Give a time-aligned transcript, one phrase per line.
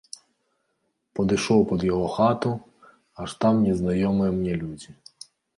[1.19, 2.51] Падышоў пад яго хату,
[3.25, 4.91] аж там незнаёмыя мне людзі.